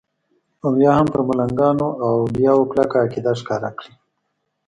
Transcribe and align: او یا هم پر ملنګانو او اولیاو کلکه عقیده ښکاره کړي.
او 0.63 0.71
یا 0.83 0.91
هم 0.97 1.07
پر 1.13 1.21
ملنګانو 1.29 1.87
او 2.03 2.11
اولیاو 2.21 2.69
کلکه 2.73 2.95
عقیده 3.05 3.33
ښکاره 3.39 3.69
کړي. 3.77 3.93